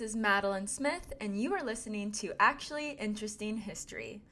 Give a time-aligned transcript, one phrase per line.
[0.00, 4.22] This is Madeline Smith, and you are listening to Actually Interesting History.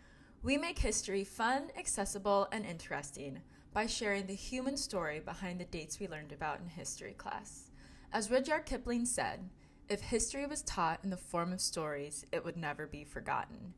[0.43, 3.43] We make history fun, accessible, and interesting
[3.75, 7.70] by sharing the human story behind the dates we learned about in history class.
[8.15, 9.51] As Rudyard Kipling said,
[9.91, 13.74] if history was taught in the form of stories, it would never be forgotten.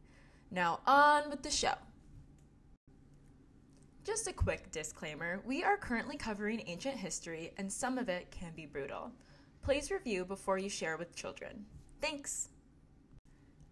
[0.49, 1.75] Now, on with the show.
[4.05, 8.53] Just a quick disclaimer we are currently covering ancient history, and some of it can
[8.55, 9.11] be brutal.
[9.63, 11.67] Please review before you share with children.
[12.01, 12.49] Thanks!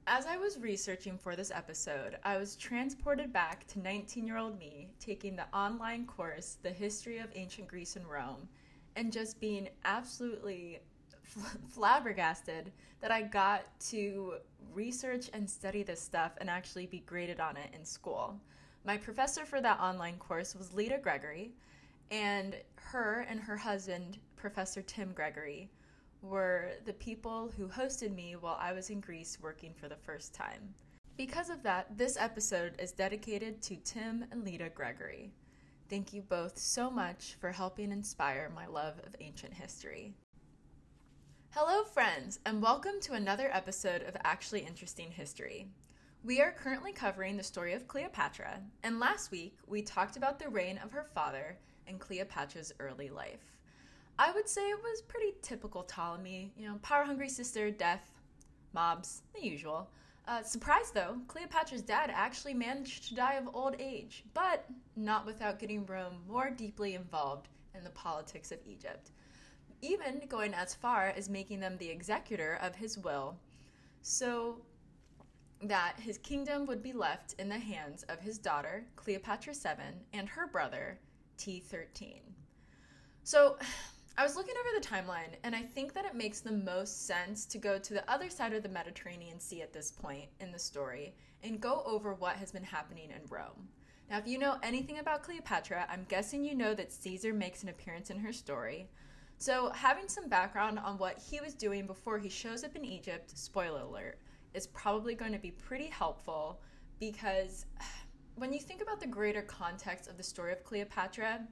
[0.06, 4.58] As I was researching for this episode, I was transported back to 19 year old
[4.58, 8.46] me taking the online course, The History of Ancient Greece and Rome,
[8.96, 10.80] and just being absolutely
[11.68, 12.70] flabbergasted
[13.00, 14.34] that I got to
[14.74, 18.38] research and study this stuff and actually be graded on it in school.
[18.84, 21.52] My professor for that online course was Leda Gregory,
[22.10, 25.70] and her and her husband, Professor Tim Gregory,
[26.22, 30.34] were the people who hosted me while I was in Greece working for the first
[30.34, 30.74] time.
[31.16, 35.32] Because of that, this episode is dedicated to Tim and Leda Gregory.
[35.88, 40.14] Thank you both so much for helping inspire my love of ancient history.
[41.50, 45.68] Hello, friends, and welcome to another episode of Actually Interesting History.
[46.24, 50.48] We are currently covering the story of Cleopatra, and last week we talked about the
[50.48, 53.57] reign of her father and Cleopatra's early life.
[54.18, 56.52] I would say it was pretty typical Ptolemy.
[56.56, 58.10] You know, power hungry sister, death,
[58.72, 59.88] mobs, the usual.
[60.26, 64.66] Uh, surprise though, Cleopatra's dad actually managed to die of old age, but
[64.96, 69.12] not without getting Rome more deeply involved in the politics of Egypt,
[69.80, 73.38] even going as far as making them the executor of his will,
[74.02, 74.58] so
[75.62, 80.28] that his kingdom would be left in the hands of his daughter, Cleopatra VII, and
[80.28, 80.98] her brother,
[81.38, 82.20] T13.
[83.24, 83.56] So,
[84.18, 87.46] I was looking over the timeline, and I think that it makes the most sense
[87.46, 90.58] to go to the other side of the Mediterranean Sea at this point in the
[90.58, 91.14] story
[91.44, 93.68] and go over what has been happening in Rome.
[94.10, 97.68] Now, if you know anything about Cleopatra, I'm guessing you know that Caesar makes an
[97.68, 98.88] appearance in her story.
[99.36, 103.38] So, having some background on what he was doing before he shows up in Egypt,
[103.38, 104.18] spoiler alert,
[104.52, 106.60] is probably going to be pretty helpful
[106.98, 107.66] because
[108.34, 111.46] when you think about the greater context of the story of Cleopatra,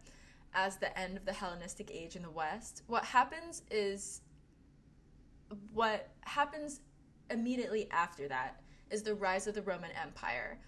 [0.57, 4.23] as the end of the Hellenistic age in the West, what happens is
[5.73, 6.81] what happens
[7.31, 10.59] immediately after that is the rise of the Roman Empire.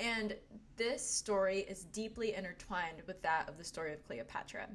[0.00, 0.34] And
[0.76, 4.68] this story is deeply intertwined with that of the story of Cleopatra.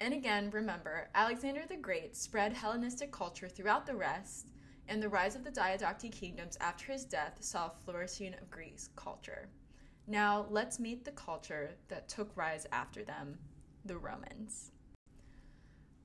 [0.00, 4.48] And again, remember, Alexander the Great spread Hellenistic culture throughout the rest,
[4.88, 8.88] and the rise of the Diadochi kingdoms after his death saw a flourishing of Greece
[8.96, 9.48] culture.
[10.06, 13.38] Now, let's meet the culture that took rise after them
[13.88, 14.70] the Romans.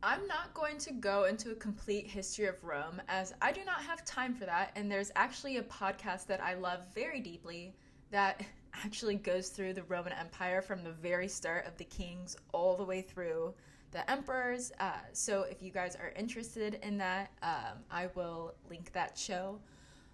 [0.02, 3.82] I'm not going to go into a complete history of Rome as I do not
[3.84, 7.76] have time for that, and there's actually a podcast that I love very deeply
[8.12, 8.44] that
[8.84, 12.84] actually goes through the Roman Empire from the very start of the kings all the
[12.84, 13.54] way through
[13.92, 14.72] the emperors.
[14.80, 19.60] Uh, so if you guys are interested in that, um, I will link that show.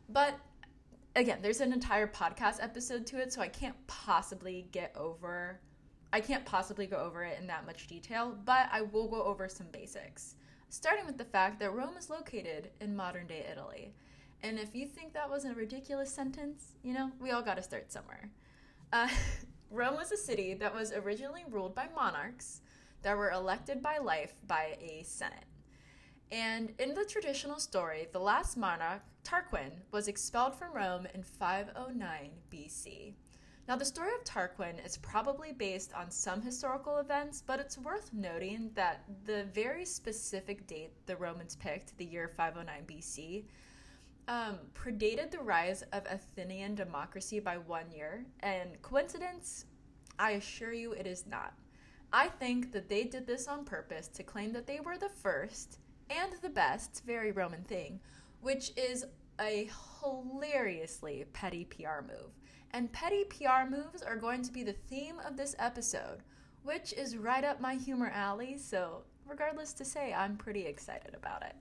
[0.10, 0.38] But
[1.16, 5.62] again, there's an entire podcast episode to it, so I can't possibly get over
[6.12, 9.48] I can't possibly go over it in that much detail, but I will go over
[9.48, 10.36] some basics.
[10.70, 13.94] Starting with the fact that Rome is located in modern day Italy.
[14.42, 17.64] And if you think that was a ridiculous sentence, you know, we all got to
[17.64, 18.30] start somewhere.
[18.92, 19.10] Uh,
[19.72, 22.62] Rome was a city that was originally ruled by monarchs
[23.02, 25.46] that were elected by life by a senate.
[26.32, 32.30] And in the traditional story, the last monarch, Tarquin, was expelled from Rome in 509
[32.52, 33.14] BC.
[33.70, 38.12] Now, the story of Tarquin is probably based on some historical events, but it's worth
[38.12, 43.44] noting that the very specific date the Romans picked, the year 509 BC,
[44.28, 48.26] um, predated the rise of Athenian democracy by one year.
[48.40, 49.66] And coincidence?
[50.18, 51.54] I assure you it is not.
[52.12, 55.78] I think that they did this on purpose to claim that they were the first
[56.10, 58.00] and the best, very Roman thing,
[58.42, 59.06] which is
[59.40, 59.70] a
[60.02, 62.39] hilariously petty PR move.
[62.72, 66.20] And petty PR moves are going to be the theme of this episode,
[66.64, 71.44] which is right up my humor alley, so regardless to say, I'm pretty excited about
[71.44, 71.56] it.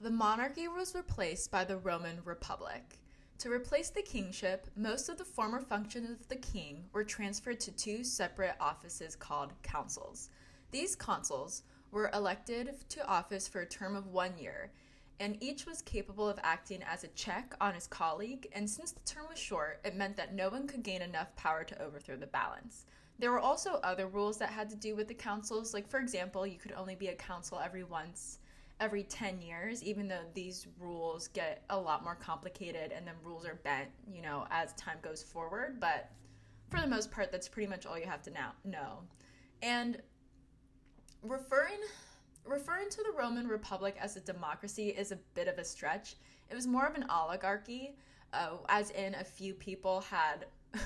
[0.00, 2.98] The monarchy was replaced by the Roman Republic.
[3.38, 7.72] To replace the kingship, most of the former functions of the king were transferred to
[7.72, 10.30] two separate offices called councils.
[10.70, 14.70] These consuls were elected to office for a term of one year
[15.20, 19.00] and each was capable of acting as a check on his colleague, and since the
[19.00, 22.26] term was short, it meant that no one could gain enough power to overthrow the
[22.26, 22.86] balance.
[23.18, 26.46] There were also other rules that had to do with the councils, like, for example,
[26.46, 28.38] you could only be a council every once
[28.80, 33.44] every 10 years, even though these rules get a lot more complicated and then rules
[33.44, 35.80] are bent, you know, as time goes forward.
[35.80, 36.10] But
[36.70, 39.00] for the most part, that's pretty much all you have to now know.
[39.62, 40.00] And
[41.22, 41.80] referring
[42.48, 46.16] referring to the Roman Republic as a democracy is a bit of a stretch.
[46.50, 47.96] It was more of an oligarchy,
[48.32, 50.46] uh, as in a few people had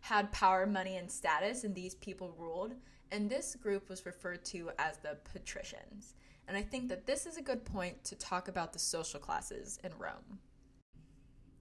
[0.00, 2.74] had power, money, and status, and these people ruled.
[3.12, 6.14] And this group was referred to as the patricians.
[6.46, 9.78] And I think that this is a good point to talk about the social classes
[9.84, 10.38] in Rome.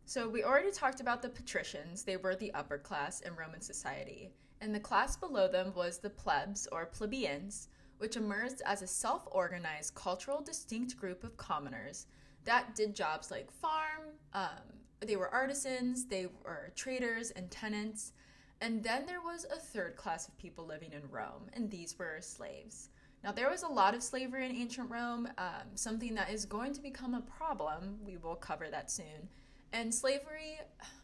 [0.06, 4.32] So, we already talked about the patricians, they were the upper class in Roman society.
[4.62, 9.28] And the class below them was the plebs or plebeians, which emerged as a self
[9.32, 12.08] organized, cultural, distinct group of commoners
[12.46, 18.14] that did jobs like farm, um, they were artisans, they were traders and tenants.
[18.62, 22.18] And then there was a third class of people living in Rome, and these were
[22.20, 22.90] slaves.
[23.24, 26.74] Now, there was a lot of slavery in ancient Rome, um, something that is going
[26.74, 28.00] to become a problem.
[28.06, 29.30] We will cover that soon.
[29.72, 30.60] And slavery,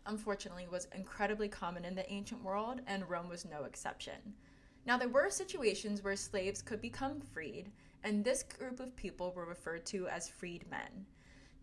[0.06, 4.34] unfortunately, was incredibly common in the ancient world, and Rome was no exception.
[4.86, 7.72] Now, there were situations where slaves could become freed,
[8.04, 11.06] and this group of people were referred to as freedmen.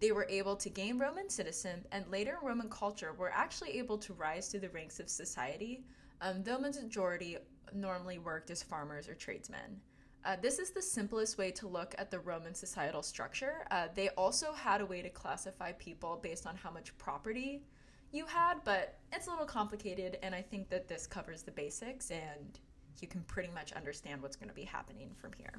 [0.00, 3.96] They were able to gain Roman citizenship, and later in Roman culture were actually able
[3.98, 5.84] to rise through the ranks of society,
[6.20, 7.36] um, though the majority
[7.72, 9.80] normally worked as farmers or tradesmen.
[10.24, 13.66] Uh, this is the simplest way to look at the Roman societal structure.
[13.70, 17.62] Uh, they also had a way to classify people based on how much property
[18.10, 22.10] you had, but it's a little complicated, and I think that this covers the basics,
[22.10, 22.58] and
[23.00, 25.54] you can pretty much understand what's going to be happening from here.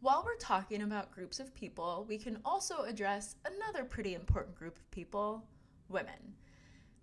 [0.00, 4.76] While we're talking about groups of people, we can also address another pretty important group
[4.76, 5.44] of people
[5.88, 6.34] women.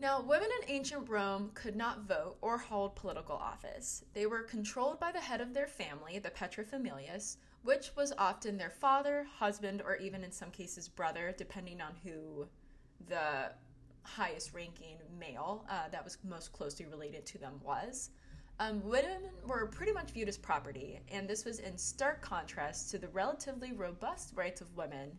[0.02, 4.04] Now, women in ancient Rome could not vote or hold political office.
[4.14, 8.70] They were controlled by the head of their family, the paterfamilias, which was often their
[8.70, 12.48] father, husband, or even in some cases brother, depending on who
[13.10, 13.52] the
[14.04, 18.10] highest ranking male uh, that was most closely related to them was.
[18.60, 22.98] Um, women were pretty much viewed as property, and this was in stark contrast to
[22.98, 25.18] the relatively robust rights of women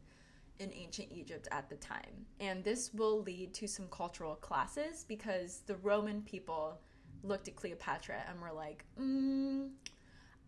[0.58, 2.26] in ancient Egypt at the time.
[2.38, 6.78] And this will lead to some cultural classes because the Roman people
[7.22, 9.70] looked at Cleopatra and were like, mm,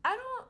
[0.05, 0.47] I don't,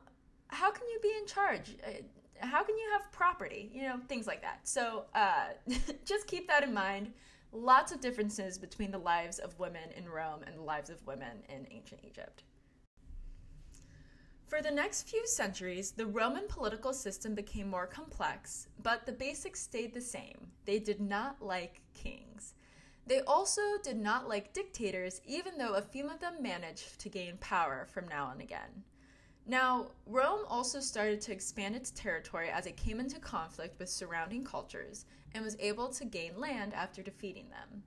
[0.47, 1.77] how can you be in charge?
[1.85, 3.71] Uh, how can you have property?
[3.73, 4.67] You know, things like that.
[4.67, 5.47] So uh,
[6.05, 7.13] just keep that in mind.
[7.55, 11.43] Lots of differences between the lives of women in Rome and the lives of women
[11.47, 12.43] in ancient Egypt.
[14.47, 19.61] For the next few centuries, the Roman political system became more complex, but the basics
[19.61, 20.47] stayed the same.
[20.65, 22.55] They did not like kings.
[23.05, 27.37] They also did not like dictators, even though a few of them managed to gain
[27.37, 28.83] power from now and again.
[29.45, 34.45] Now, Rome also started to expand its territory as it came into conflict with surrounding
[34.45, 37.83] cultures and was able to gain land after defeating them.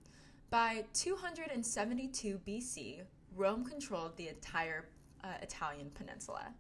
[0.50, 3.03] By 272 BC,
[3.35, 4.88] Rome controlled the entire
[5.25, 6.55] uh, Italian peninsula.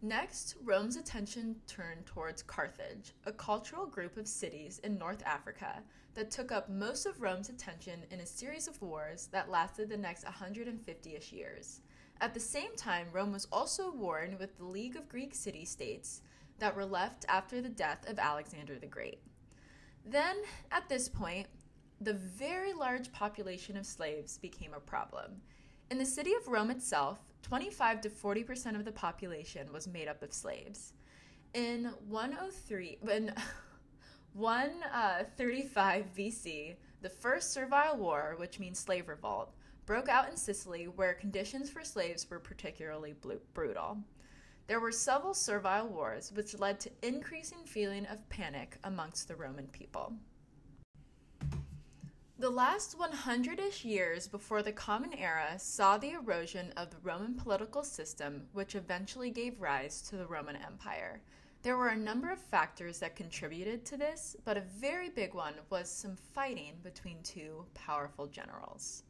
[0.00, 5.82] Next, Rome's attention turned towards Carthage, a cultural group of cities in North Africa
[6.14, 9.96] that took up most of Rome's attention in a series of wars that lasted the
[9.96, 11.80] next 150 ish years.
[12.24, 16.22] At the same time, Rome was also warring with the League of Greek city states
[16.58, 19.20] that were left after the death of Alexander the Great.
[20.06, 20.36] Then,
[20.72, 21.48] at this point,
[22.00, 25.42] the very large population of slaves became a problem
[25.90, 30.22] in the city of Rome itself, 25 to 40% of the population was made up
[30.22, 30.94] of slaves.
[31.52, 33.34] In 103, in
[34.32, 39.54] 135 uh, BC, the first servile war, which means slave revolt,
[39.86, 43.14] broke out in Sicily where conditions for slaves were particularly
[43.52, 43.98] brutal.
[44.66, 49.66] There were several servile wars, which led to increasing feeling of panic amongst the Roman
[49.66, 50.14] people.
[52.38, 57.34] The last 100 ish years before the Common Era saw the erosion of the Roman
[57.34, 61.20] political system, which eventually gave rise to the Roman Empire.
[61.62, 65.54] There were a number of factors that contributed to this, but a very big one
[65.70, 69.04] was some fighting between two powerful generals.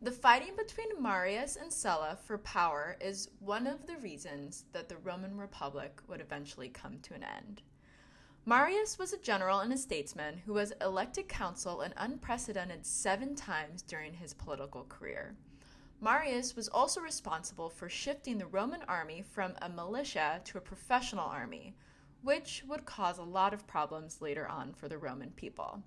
[0.00, 4.96] The fighting between Marius and Sulla for power is one of the reasons that the
[4.98, 7.62] Roman Republic would eventually come to an end.
[8.46, 13.82] Marius was a general and a statesman who was elected consul an unprecedented seven times
[13.82, 15.34] during his political career.
[16.00, 21.26] Marius was also responsible for shifting the Roman army from a militia to a professional
[21.26, 21.74] army,
[22.22, 25.82] which would cause a lot of problems later on for the Roman people.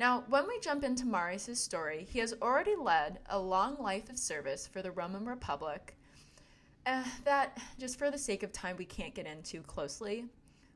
[0.00, 4.16] Now, when we jump into Marius' story, he has already led a long life of
[4.16, 5.94] service for the Roman Republic
[6.86, 10.24] uh, that, just for the sake of time, we can't get into closely.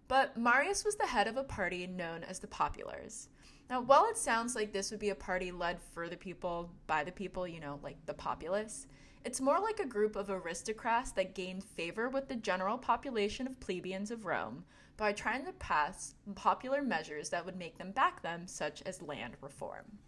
[0.09, 3.28] But Marius was the head of a party known as the Populars.
[3.71, 7.02] Now, while it sounds like this would be a party led for the people, by
[7.02, 8.88] the people, you know, like the populace,
[9.25, 13.59] it's more like a group of aristocrats that gained favor with the general population of
[13.59, 14.64] plebeians of Rome
[14.97, 19.35] by trying to pass popular measures that would make them back them, such as land
[19.41, 19.99] reform.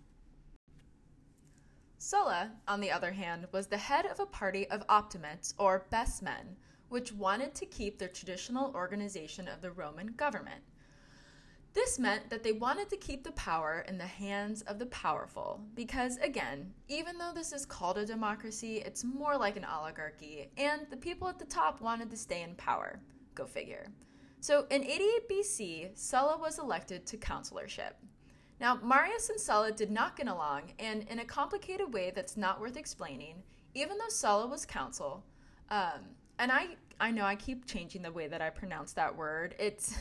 [1.99, 6.23] Sulla, on the other hand, was the head of a party of optimates, or best
[6.23, 6.57] men,
[6.89, 10.63] which wanted to keep their traditional organization of the Roman government.
[11.73, 15.61] This meant that they wanted to keep the power in the hands of the powerful,
[15.75, 20.87] because again, even though this is called a democracy, it's more like an oligarchy, and
[20.91, 23.01] the people at the top wanted to stay in power.
[23.35, 23.89] Go figure.
[24.41, 27.97] So in 88 BC, Sulla was elected to consulship.
[28.61, 32.61] Now, Marius and Sulla did not get along, and in a complicated way that's not
[32.61, 33.43] worth explaining,
[33.75, 35.25] even though Sulla was consul,
[35.71, 36.01] um,
[36.39, 39.99] and I, I know I keep changing the way that I pronounce that word, it's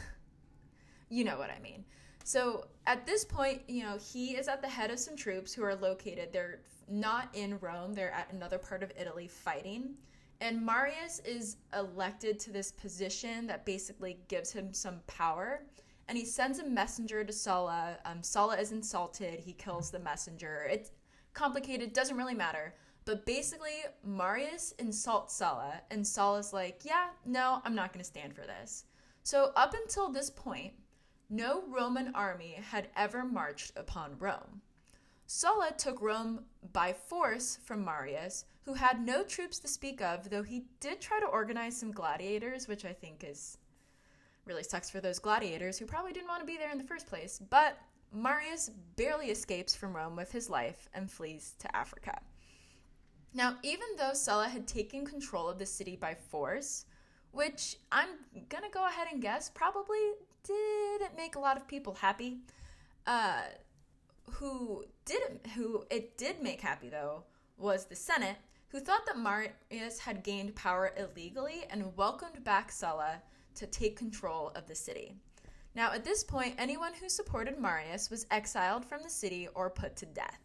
[1.10, 1.84] you know what I mean.
[2.24, 5.64] So at this point, you know, he is at the head of some troops who
[5.64, 6.30] are located.
[6.34, 9.96] They're not in Rome, they're at another part of Italy fighting.
[10.42, 15.64] And Marius is elected to this position that basically gives him some power.
[16.08, 17.98] And he sends a messenger to Sulla.
[18.06, 19.40] Um, Sulla is insulted.
[19.40, 20.68] He kills the messenger.
[20.70, 20.92] It's
[21.34, 22.76] complicated, doesn't really matter.
[23.06, 28.34] But basically, Marius insults Sulla, and Sulla's like, yeah, no, I'm not going to stand
[28.34, 28.86] for this.
[29.22, 30.74] So, up until this point,
[31.30, 34.62] no Roman army had ever marched upon Rome.
[35.28, 40.44] Sulla took Rome by force from Marius, who had no troops to speak of, though
[40.44, 43.58] he did try to organize some gladiators, which I think is
[44.46, 47.08] really sucks for those gladiators who probably didn't want to be there in the first
[47.08, 47.40] place.
[47.50, 47.78] But
[48.12, 52.20] Marius barely escapes from Rome with his life and flees to Africa.
[53.34, 56.86] Now, even though Sulla had taken control of the city by force,
[57.32, 58.10] which I'm
[58.50, 60.00] gonna go ahead and guess probably
[60.44, 62.40] didn't make a lot of people happy.
[63.06, 63.42] Uh,
[64.32, 67.24] who didn't, who it did make happy though,
[67.58, 68.38] was the Senate,
[68.76, 73.22] who thought that Marius had gained power illegally and welcomed back Sulla
[73.54, 75.16] to take control of the city.
[75.76, 79.96] Now, at this point, anyone who supported Marius was exiled from the city or put
[79.96, 80.42] to death.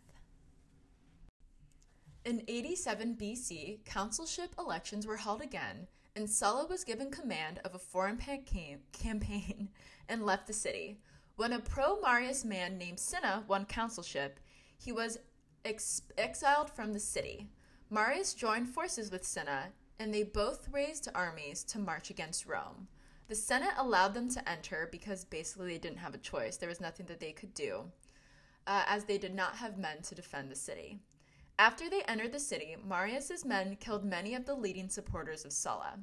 [2.25, 7.81] In 87 BC, consulship elections were held again, and Sulla was given command of a
[7.81, 9.71] foreign campaign
[10.09, 11.01] and left the city.
[11.35, 14.39] When a pro Marius man named Cinna won consulship,
[14.79, 15.19] he was
[15.65, 17.49] ex- exiled from the city.
[17.93, 22.87] Marius joined forces with Cinna, and they both raised armies to march against Rome.
[23.27, 26.57] The Senate allowed them to enter because basically they didn't have a choice.
[26.57, 27.91] There was nothing that they could do,
[28.69, 31.01] uh, as they did not have men to defend the city.
[31.59, 35.99] After they entered the city, Marius's men killed many of the leading supporters of Sulla.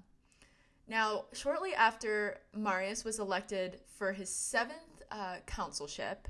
[0.89, 6.27] Now, shortly after Marius was elected for his seventh uh, consulship,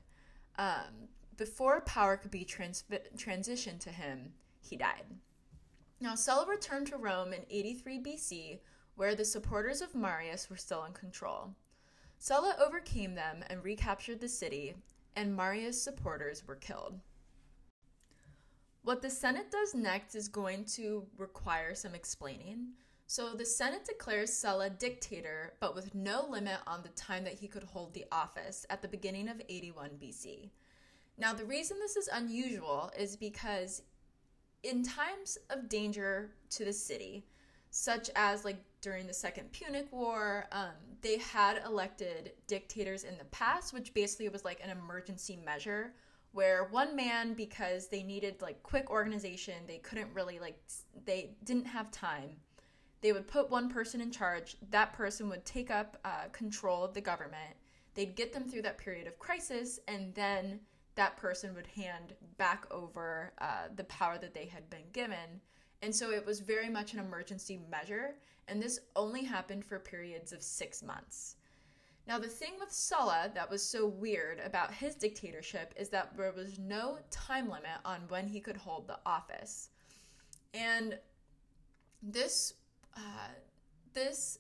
[0.60, 2.84] um, before power could be trans-
[3.18, 5.06] transitioned to him, he died.
[6.00, 8.60] Now, Sulla returned to Rome in 83 BC,
[8.96, 11.56] where the supporters of Marius were still in control.
[12.20, 14.76] Sulla overcame them and recaptured the city,
[15.16, 17.00] and Marius' supporters were killed.
[18.84, 22.70] What the Senate does next is going to require some explaining.
[23.08, 27.48] So the Senate declares Sulla dictator, but with no limit on the time that he
[27.48, 30.50] could hold the office at the beginning of 81 BC.
[31.18, 33.82] Now, the reason this is unusual is because
[34.64, 37.26] in times of danger to the city,
[37.70, 40.72] such as like during the Second Punic War, um,
[41.02, 45.94] they had elected dictators in the past, which basically was like an emergency measure
[46.38, 50.60] where one man because they needed like quick organization they couldn't really like
[51.06, 52.30] they didn't have time
[53.02, 56.94] they would put one person in charge that person would take up uh, control of
[56.94, 57.56] the government
[57.96, 60.60] they'd get them through that period of crisis and then
[60.98, 65.42] that person would hand back over uh, the power that they had been given
[65.82, 68.16] and so it was very much an emergency measure
[68.50, 71.38] and this only happened for periods of six months
[72.08, 76.32] now, the thing with Sulla that was so weird about his dictatorship is that there
[76.32, 79.70] was no time limit on when he could hold the office.
[80.54, 80.98] And
[82.02, 82.54] this,
[82.96, 83.28] uh,
[83.94, 84.40] this,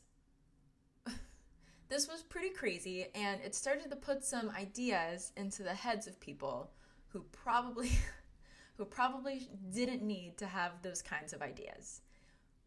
[1.89, 6.19] this was pretty crazy, and it started to put some ideas into the heads of
[6.19, 6.71] people
[7.07, 7.91] who probably,
[8.77, 12.01] who probably didn't need to have those kinds of ideas.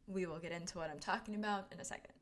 [0.07, 2.15] We will get into what I'm talking about in a second.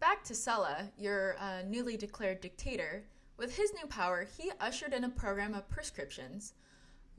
[0.00, 3.04] Back to Sulla, your uh, newly declared dictator,
[3.36, 6.54] with his new power, he ushered in a program of prescriptions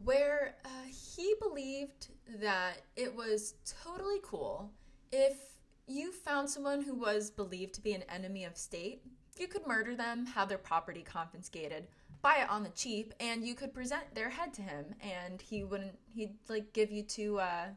[0.03, 0.69] where uh,
[1.15, 2.07] he believed
[2.41, 4.71] that it was totally cool
[5.11, 5.54] if
[5.87, 9.03] you found someone who was believed to be an enemy of state,
[9.37, 11.87] you could murder them, have their property confiscated,
[12.21, 15.63] buy it on the cheap, and you could present their head to him, and he
[15.63, 15.97] wouldn't.
[16.13, 17.67] He'd like give you two, uh,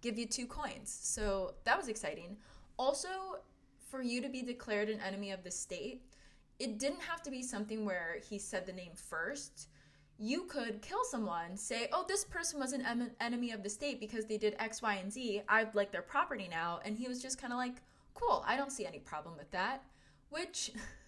[0.00, 0.96] give you two coins.
[1.02, 2.36] So that was exciting.
[2.76, 3.08] Also,
[3.90, 6.02] for you to be declared an enemy of the state,
[6.58, 9.68] it didn't have to be something where he said the name first.
[10.18, 14.00] You could kill someone, say, "Oh, this person was an em- enemy of the state
[14.00, 15.42] because they did X, Y, and Z.
[15.48, 17.82] I'd like their property now," and he was just kind of like,
[18.14, 19.84] "Cool, I don't see any problem with that."
[20.30, 20.72] Which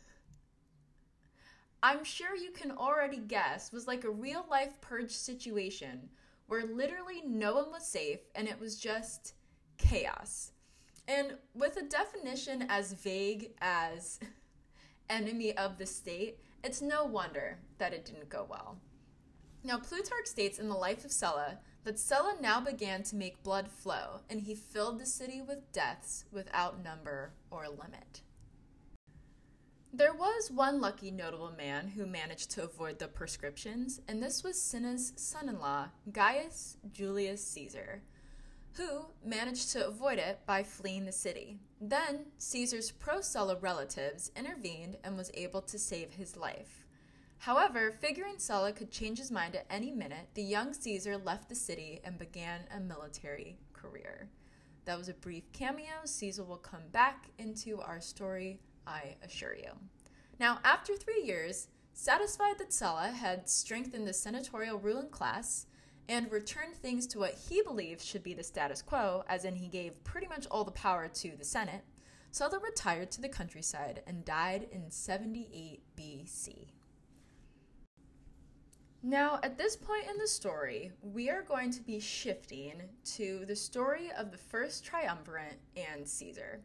[1.82, 6.10] I'm sure you can already guess was like a real life purge situation
[6.46, 9.34] where literally no one was safe and it was just
[9.78, 10.52] chaos.
[11.08, 14.20] And with a definition as vague as
[15.10, 18.78] enemy of the state, it's no wonder that it didn't go well.
[19.62, 23.70] Now, Plutarch states in the life of Sulla that Sulla now began to make blood
[23.70, 28.22] flow, and he filled the city with deaths without number or limit.
[29.92, 34.60] There was one lucky notable man who managed to avoid the prescriptions, and this was
[34.60, 38.02] Cinna's son in law, Gaius Julius Caesar,
[38.74, 41.58] who managed to avoid it by fleeing the city.
[41.80, 46.86] Then, Caesar's pro Sulla relatives intervened and was able to save his life.
[47.40, 51.54] However, figuring Sulla could change his mind at any minute, the young Caesar left the
[51.54, 54.28] city and began a military career.
[54.84, 56.04] That was a brief cameo.
[56.04, 59.70] Caesar will come back into our story, I assure you.
[60.38, 65.64] Now, after three years, satisfied that Sulla had strengthened the senatorial ruling class,
[66.10, 69.68] and returned things to what he believed should be the status quo, as in he
[69.68, 71.84] gave pretty much all the power to the Senate,
[72.32, 76.66] Sulla retired to the countryside and died in 78 BC.
[79.02, 82.82] Now, at this point in the story, we are going to be shifting
[83.16, 86.60] to the story of the first triumvirate and Caesar.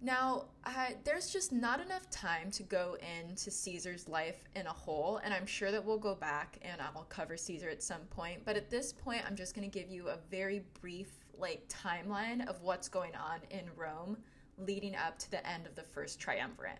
[0.00, 5.18] Now, I, there's just not enough time to go into Caesar's life in a whole,
[5.18, 8.42] and I'm sure that we'll go back and I'll cover Caesar at some point.
[8.46, 12.46] But at this point, I'm just going to give you a very brief like timeline
[12.48, 14.16] of what's going on in Rome
[14.58, 16.78] leading up to the end of the first triumvirate.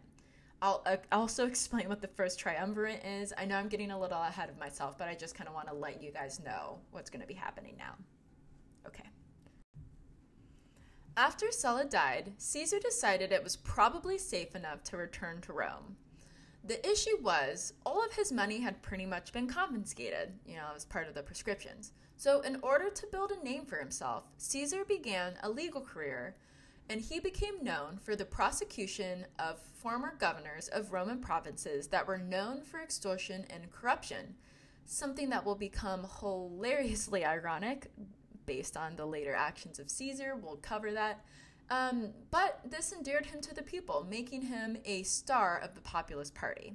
[0.67, 3.33] I'll uh, also explain what the first triumvirate is.
[3.39, 5.69] I know I'm getting a little ahead of myself, but I just kind of want
[5.69, 7.95] to let you guys know what's going to be happening now.
[8.85, 9.09] Okay.
[11.17, 15.95] After Sulla died, Caesar decided it was probably safe enough to return to Rome.
[16.65, 20.85] The issue was, all of his money had pretty much been confiscated, you know, as
[20.85, 21.93] part of the prescriptions.
[22.17, 26.35] So, in order to build a name for himself, Caesar began a legal career,
[26.89, 32.19] and he became known for the prosecution of former governors of Roman provinces that were
[32.19, 34.35] known for extortion and corruption,
[34.85, 37.91] something that will become hilariously ironic
[38.47, 40.37] based on the later actions of Caesar.
[40.37, 41.25] We'll cover that.
[41.69, 46.35] Um, but this endeared him to the people, making him a star of the populist
[46.35, 46.75] party.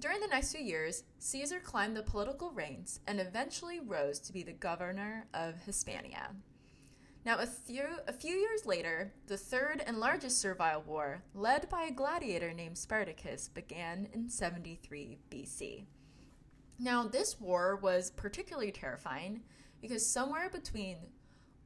[0.00, 4.44] During the next few years, Caesar climbed the political ranks and eventually rose to be
[4.44, 6.30] the governor of Hispania.
[7.24, 11.82] Now, a few, a few years later, the third and largest servile war, led by
[11.82, 15.84] a gladiator named Spartacus, began in 73 BC.
[16.78, 19.42] Now, this war was particularly terrifying
[19.80, 20.96] because somewhere between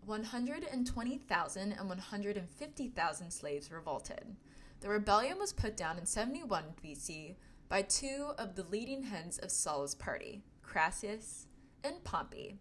[0.06, 4.36] 120,000 and 150,000 slaves revolted.
[4.80, 7.36] The rebellion was put down in 71 BC
[7.68, 11.46] by two of the leading heads of Sulla's party, Crassus
[11.84, 12.58] and Pompey.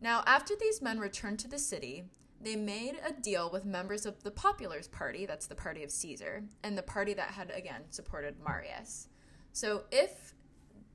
[0.00, 2.04] Now, after these men returned to the city,
[2.40, 6.44] they made a deal with members of the Populars Party, that's the party of Caesar,
[6.62, 9.08] and the party that had again supported Marius.
[9.52, 10.34] So, if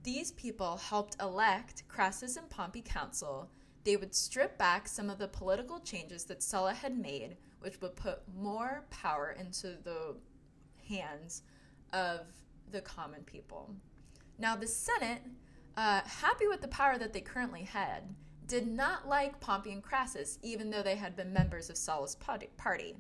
[0.04, 3.50] these people helped elect Crassus and Pompey council,
[3.84, 7.96] they would strip back some of the political changes that Sulla had made, which would
[7.96, 10.16] put more power into the
[10.88, 11.42] hands
[11.94, 12.28] of
[12.72, 13.74] the common people.
[14.38, 15.22] Now, the Senate,
[15.76, 18.04] uh, happy with the power that they currently had,
[18.52, 22.98] did not like Pompey and Crassus, even though they had been members of Sulla's party.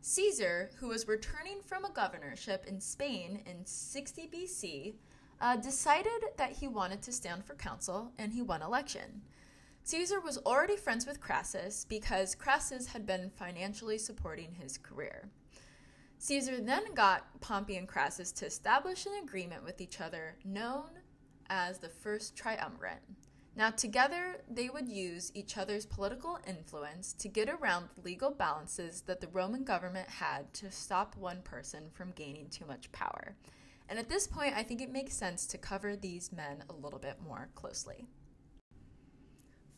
[0.00, 4.94] Caesar, who was returning from a governorship in Spain in 60 BC,
[5.42, 9.20] uh, decided that he wanted to stand for council and he won election.
[9.82, 15.28] Caesar was already friends with Crassus because Crassus had been financially supporting his career.
[16.16, 20.88] Caesar then got Pompey and Crassus to establish an agreement with each other known
[21.50, 23.02] as the First Triumvirate.
[23.56, 29.02] Now, together, they would use each other's political influence to get around the legal balances
[29.02, 33.36] that the Roman government had to stop one person from gaining too much power.
[33.88, 36.98] And at this point, I think it makes sense to cover these men a little
[36.98, 38.06] bit more closely.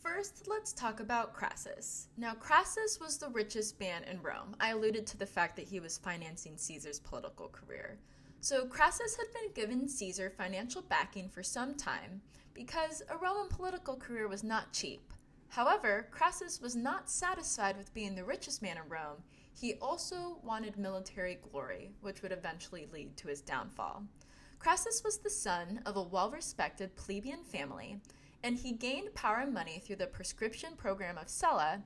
[0.01, 2.07] first, let's talk about Crassus.
[2.17, 4.55] Now, Crassus was the richest man in Rome.
[4.61, 7.99] I alluded to the fact that he was financing Caesar's political career.
[8.41, 12.21] So, Crassus had been given Caesar financial backing for some time
[12.55, 15.13] because a Roman political career was not cheap.
[15.49, 19.23] However, Crassus was not satisfied with being the richest man in Rome.
[19.53, 24.05] He also wanted military glory, which would eventually lead to his downfall.
[24.59, 28.01] Crassus was the son of a well respected plebeian family
[28.43, 31.83] and he gained power and money through the prescription program of Sulla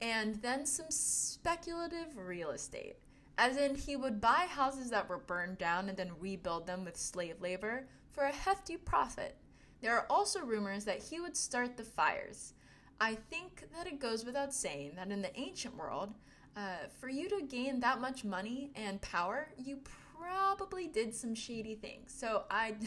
[0.00, 2.96] and then some speculative real estate.
[3.38, 6.96] As in, he would buy houses that were burned down and then rebuild them with
[6.96, 9.36] slave labor for a hefty profit.
[9.80, 12.54] There are also rumors that he would start the fires.
[13.00, 16.14] I think that it goes without saying that in the ancient world,
[16.56, 19.78] uh, for you to gain that much money and power, you
[20.18, 22.12] probably did some shady things.
[22.12, 22.74] So I.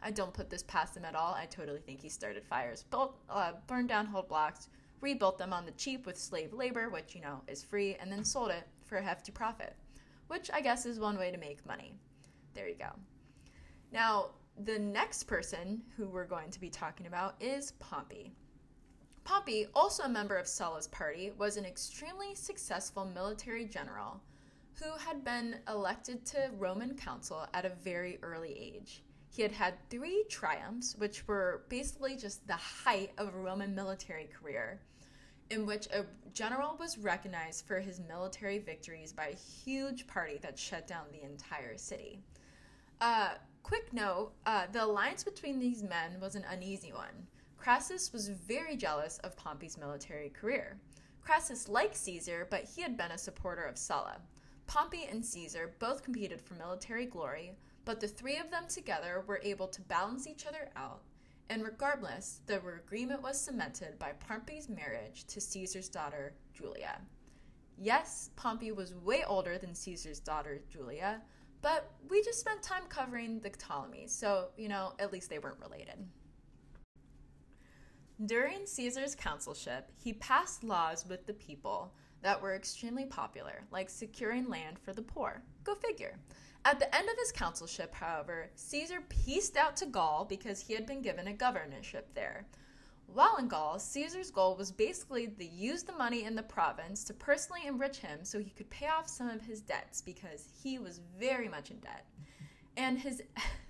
[0.00, 1.34] I don't put this past him at all.
[1.34, 4.68] I totally think he started fires, built, uh, burned down whole blocks,
[5.00, 8.22] rebuilt them on the cheap with slave labor, which, you know, is free, and then
[8.22, 9.76] sold it for a hefty profit,
[10.28, 11.94] which I guess is one way to make money.
[12.54, 12.90] There you go.
[13.92, 14.30] Now,
[14.64, 18.32] the next person who we're going to be talking about is Pompey.
[19.24, 24.20] Pompey, also a member of Sulla's party, was an extremely successful military general
[24.82, 29.02] who had been elected to Roman consul at a very early age.
[29.30, 34.26] He had had three triumphs, which were basically just the height of a Roman military
[34.26, 34.80] career,
[35.50, 40.58] in which a general was recognized for his military victories by a huge party that
[40.58, 42.20] shut down the entire city.
[43.00, 43.30] Uh,
[43.62, 47.26] quick note uh, the alliance between these men was an uneasy one.
[47.56, 50.78] Crassus was very jealous of Pompey's military career.
[51.22, 54.20] Crassus liked Caesar, but he had been a supporter of Sulla.
[54.66, 57.52] Pompey and Caesar both competed for military glory,
[57.84, 61.02] but the three of them together were able to balance each other out,
[61.50, 67.00] and regardless, the agreement was cemented by Pompey's marriage to Caesar's daughter, Julia.
[67.78, 71.22] Yes, Pompey was way older than Caesar's daughter, Julia,
[71.62, 75.60] but we just spent time covering the Ptolemies, so, you know, at least they weren't
[75.60, 76.06] related.
[78.26, 84.48] During Caesar's consulship, he passed laws with the people that were extremely popular, like securing
[84.48, 85.42] land for the poor.
[85.62, 86.18] Go figure.
[86.64, 90.86] At the end of his consulship, however, Caesar pieced out to Gaul because he had
[90.86, 92.46] been given a governorship there.
[93.06, 97.14] While in Gaul, Caesar's goal was basically to use the money in the province to
[97.14, 101.00] personally enrich him so he could pay off some of his debts because he was
[101.18, 102.04] very much in debt.
[102.76, 103.22] And his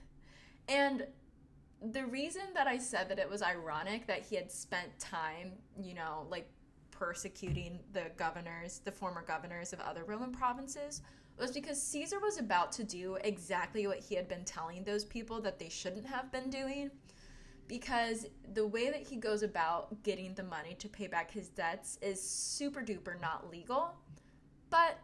[0.68, 1.06] and
[1.80, 5.94] the reason that I said that it was ironic that he had spent time, you
[5.94, 6.50] know, like
[6.90, 11.02] persecuting the governors, the former governors of other Roman provinces
[11.38, 15.40] was because Caesar was about to do exactly what he had been telling those people
[15.42, 16.90] that they shouldn't have been doing.
[17.66, 21.98] Because the way that he goes about getting the money to pay back his debts
[22.00, 23.94] is super duper not legal.
[24.70, 24.98] But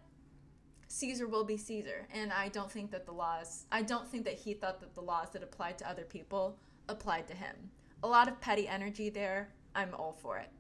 [0.89, 2.07] Caesar will be Caesar.
[2.13, 5.03] And I don't think that the laws, I don't think that he thought that the
[5.03, 7.55] laws that applied to other people applied to him.
[8.03, 9.51] A lot of petty energy there.
[9.75, 10.51] I'm all for it.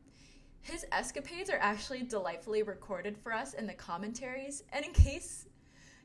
[0.60, 4.62] His escapades are actually delightfully recorded for us in the commentaries.
[4.72, 5.46] And in case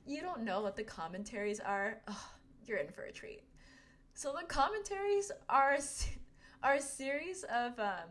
[0.10, 2.02] you don't know what the commentaries are,
[2.66, 3.44] you're in for a treat.
[4.14, 5.78] So the commentaries are
[6.62, 8.10] are a series of um,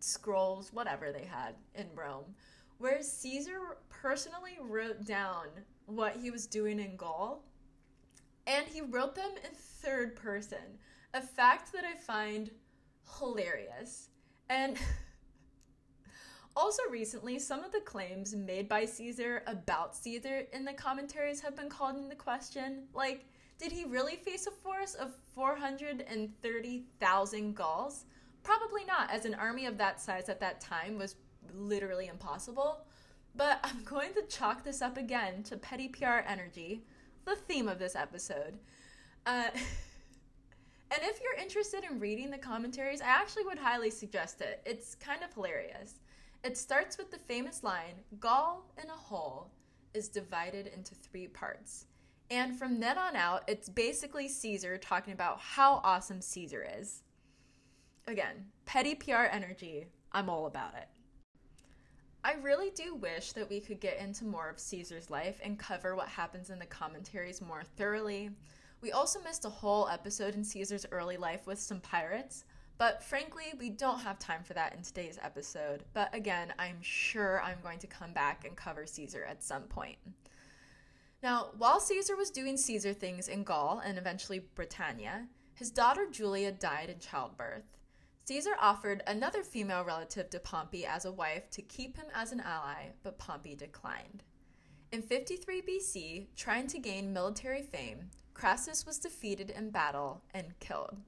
[0.00, 2.24] scrolls, whatever they had in Rome,
[2.78, 3.58] where Caesar
[3.90, 5.48] personally wrote down
[5.84, 7.44] what he was doing in Gaul,
[8.46, 10.78] and he wrote them in third person.
[11.14, 12.50] A fact that I find
[13.18, 14.08] hilarious.
[14.48, 14.76] And
[16.58, 21.54] Also, recently, some of the claims made by Caesar about Caesar in the commentaries have
[21.54, 22.88] been called into question.
[22.92, 23.26] Like,
[23.60, 28.06] did he really face a force of 430,000 Gauls?
[28.42, 31.14] Probably not, as an army of that size at that time was
[31.54, 32.84] literally impossible.
[33.36, 36.82] But I'm going to chalk this up again to petty PR energy,
[37.24, 38.58] the theme of this episode.
[39.26, 44.60] Uh, and if you're interested in reading the commentaries, I actually would highly suggest it.
[44.66, 46.00] It's kind of hilarious.
[46.44, 49.50] It starts with the famous line Gaul in a whole
[49.92, 51.86] is divided into three parts.
[52.30, 57.02] And from then on out, it's basically Caesar talking about how awesome Caesar is.
[58.06, 60.88] Again, petty PR energy, I'm all about it.
[62.22, 65.96] I really do wish that we could get into more of Caesar's life and cover
[65.96, 68.30] what happens in the commentaries more thoroughly.
[68.80, 72.44] We also missed a whole episode in Caesar's early life with some pirates,
[72.78, 75.82] but frankly, we don't have time for that in today's episode.
[75.92, 79.98] But again, I'm sure I'm going to come back and cover Caesar at some point.
[81.20, 86.52] Now, while Caesar was doing Caesar things in Gaul and eventually Britannia, his daughter Julia
[86.52, 87.64] died in childbirth.
[88.26, 92.40] Caesar offered another female relative to Pompey as a wife to keep him as an
[92.40, 94.22] ally, but Pompey declined.
[94.92, 100.98] In 53 BC, trying to gain military fame, Crassus was defeated in battle and killed.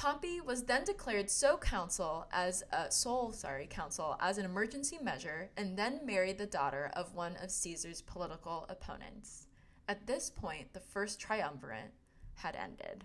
[0.00, 5.50] Pompey was then declared sole consul as a sole sorry consul as an emergency measure
[5.58, 9.46] and then married the daughter of one of Caesar's political opponents.
[9.88, 11.92] At this point, the first triumvirate
[12.36, 13.04] had ended.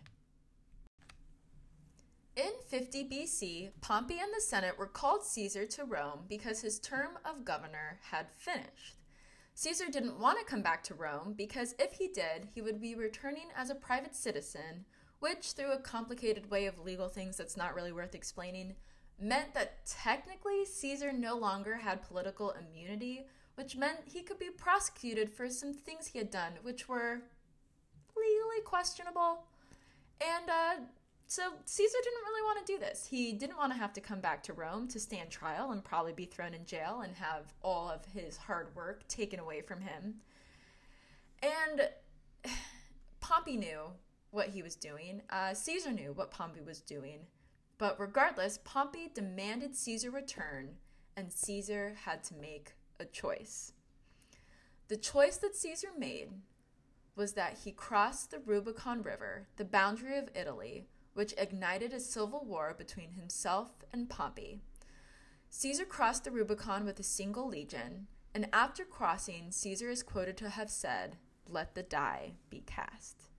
[2.38, 7.44] In 50 BC, Pompey and the Senate recalled Caesar to Rome because his term of
[7.44, 8.96] governor had finished.
[9.56, 12.96] Caesar didn't want to come back to Rome because if he did, he would be
[12.96, 14.86] returning as a private citizen,
[15.20, 18.76] which, through a complicated way of legal things that's not really worth explaining,
[19.20, 23.26] meant that technically Caesar no longer had political immunity,
[23.56, 27.22] which meant he could be prosecuted for some things he had done, which were
[28.16, 29.46] legally questionable.
[30.22, 30.86] And uh,
[31.28, 33.08] so Caesar didn't really want to do this.
[33.08, 36.14] He didn't want to have to come back to Rome to stand trial and probably
[36.14, 40.16] be thrown in jail and have all of his hard work taken away from him.
[41.42, 41.90] And
[43.22, 43.82] Pompey knew
[44.36, 45.22] what he was doing.
[45.30, 47.22] Uh, Caesar knew what Pompey was doing.
[47.78, 50.76] But regardless, Pompey demanded Caesar return,
[51.18, 53.74] and Caesar had to make a choice.
[54.88, 56.30] The choice that Caesar made
[57.16, 62.44] was that he crossed the Rubicon River, the boundary of Italy, which ignited a civil
[62.46, 64.60] war between himself and Pompey.
[65.50, 70.50] Caesar crossed the Rubicon with a single legion, and after crossing, Caesar is quoted to
[70.50, 71.16] have said,
[71.48, 73.30] Let the die be cast.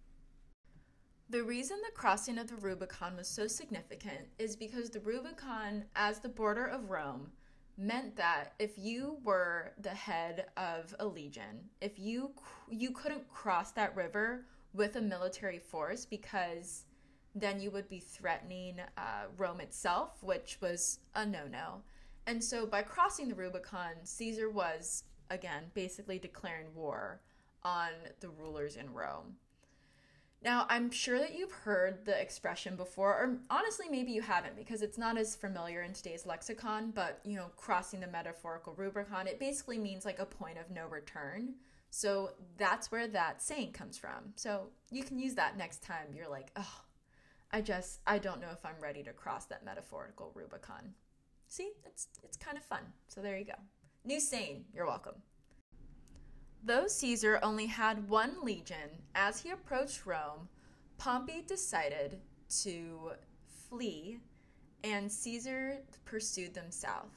[1.29, 6.21] The reason the crossing of the Rubicon was so significant is because the Rubicon, as
[6.21, 7.33] the border of Rome,
[7.77, 12.31] meant that if you were the head of a legion, if you
[12.71, 16.85] you couldn't cross that river with a military force because
[17.35, 21.83] then you would be threatening uh, Rome itself, which was a no no.
[22.29, 27.21] And so by crossing the Rubicon, Caesar was, again, basically declaring war
[27.65, 29.37] on the rulers in Rome.
[30.43, 34.83] Now, I'm sure that you've heard the expression before, or honestly, maybe you haven't because
[34.83, 39.41] it's not as familiar in today's lexicon, but you know, crossing the metaphorical Rubicon, it
[39.41, 41.55] basically means like a point of no return.
[41.91, 44.33] So that's where that saying comes from.
[44.35, 46.81] So you can use that next time you're like, oh,
[47.51, 50.95] I just I don't know if I'm ready to cross that metaphorical Rubicon.
[51.49, 52.83] See, it's it's kind of fun.
[53.09, 53.55] So there you go.
[54.05, 54.67] New saying.
[54.75, 55.15] You're welcome.
[56.67, 60.49] Though Caesar only had one legion, as he approached Rome,
[60.99, 62.21] Pompey decided
[62.63, 63.13] to
[63.47, 64.19] flee,
[64.83, 67.15] and Caesar pursued them south.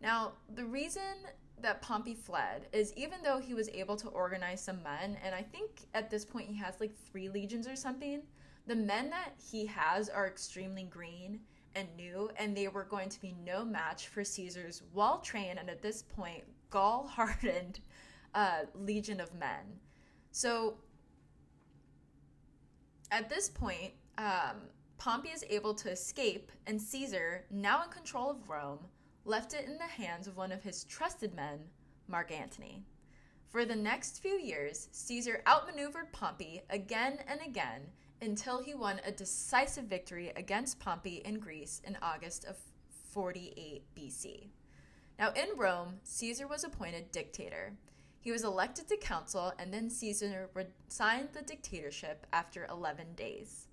[0.00, 1.26] Now, the reason
[1.60, 5.42] that Pompey fled is even though he was able to organize some men, and I
[5.42, 8.22] think at this point he has like three legions or something,
[8.68, 11.40] the men that he has are extremely green
[11.74, 15.68] and new, and they were going to be no match for Caesar's well trained and
[15.68, 17.80] at this point Gaul hardened
[18.34, 19.80] uh, legion of men.
[20.32, 20.76] So
[23.10, 24.68] at this point, um,
[24.98, 28.80] Pompey is able to escape, and Caesar, now in control of Rome,
[29.24, 31.60] left it in the hands of one of his trusted men,
[32.08, 32.82] Mark Antony.
[33.48, 37.82] For the next few years, Caesar outmaneuvered Pompey again and again
[38.20, 42.56] until he won a decisive victory against Pompey in Greece in August of
[43.12, 44.48] 48 BC.
[45.18, 47.74] Now, in Rome, Caesar was appointed dictator.
[48.24, 53.66] He was elected to council, and then Caesar resigned the dictatorship after 11 days.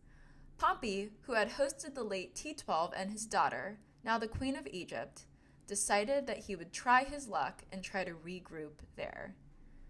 [0.58, 5.22] Pompey, who had hosted the late T12 and his daughter, now the Queen of Egypt,
[5.68, 9.36] decided that he would try his luck and try to regroup there.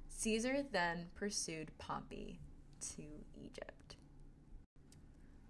[0.10, 2.40] Caesar then pursued Pompey
[2.96, 3.02] to
[3.44, 3.96] Egypt.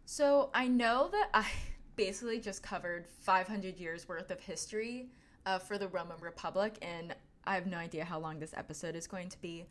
[0.06, 1.48] So I know that I
[1.98, 5.10] basically just covered 500 years worth of history
[5.46, 7.14] uh, for the Roman Republic, and
[7.46, 9.66] I have no idea how long this episode is going to be,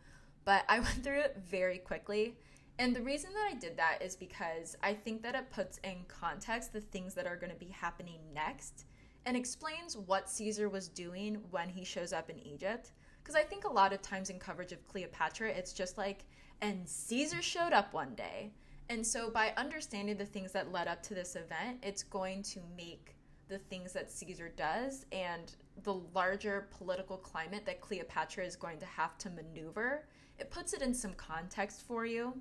[0.45, 2.37] but I went through it very quickly.
[2.79, 6.05] And the reason that I did that is because I think that it puts in
[6.09, 8.87] context the things that are going to be happening next
[9.27, 12.93] and explains what Caesar was doing when he shows up in Egypt.
[13.23, 16.25] Because I think a lot of times in coverage of Cleopatra, it's just like,
[16.63, 18.51] and Caesar showed up one day.
[18.89, 22.61] And so, by understanding the things that led up to this event, it's going to
[22.77, 23.15] make
[23.51, 28.87] the things that Caesar does and the larger political climate that Cleopatra is going to
[28.87, 30.07] have to maneuver,
[30.39, 32.33] it puts it in some context for you.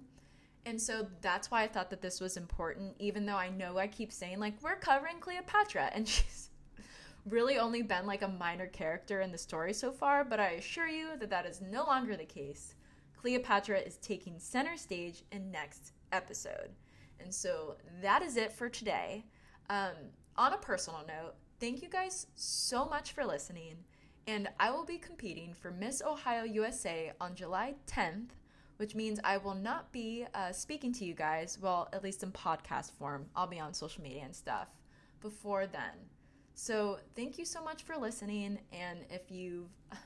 [0.65, 3.88] And so that's why I thought that this was important, even though I know I
[3.88, 6.50] keep saying, like, we're covering Cleopatra, and she's
[7.26, 10.88] really only been like a minor character in the story so far, but I assure
[10.88, 12.76] you that that is no longer the case.
[13.19, 16.69] Cleopatra is taking center stage in next episode.
[17.19, 19.26] And so that is it for today.
[19.69, 19.93] Um,
[20.37, 23.75] On a personal note, thank you guys so much for listening,
[24.27, 28.29] and I will be competing for Miss Ohio USA on July 10th,
[28.77, 32.31] which means I will not be uh, speaking to you guys, well, at least in
[32.31, 33.25] podcast form.
[33.35, 34.69] I'll be on social media and stuff
[35.19, 36.07] before then.
[36.53, 39.69] So, thank you so much for listening, and if you've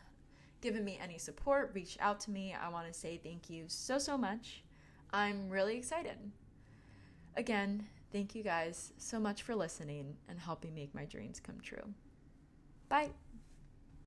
[0.62, 4.00] given me any support, reach out to me, I want to say thank you so,
[4.00, 4.64] so much.
[5.12, 6.18] I'm really excited.
[7.36, 11.94] Again, thank you guys so much for listening and helping make my dreams come true.
[12.88, 13.10] Bye.